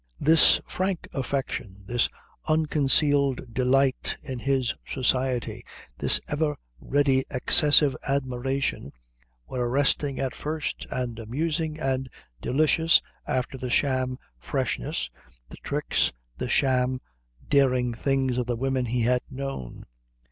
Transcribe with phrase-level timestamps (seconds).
[0.19, 2.09] This frank affection, this
[2.47, 5.63] unconcealed delight in his society,
[5.95, 8.93] this ever ready excessive admiration,
[9.47, 12.09] were arresting at first and amusing and
[12.41, 15.11] delicious after the sham freshness,
[15.49, 16.99] the tricks, the sham
[17.47, 19.85] daring things of the women he had known.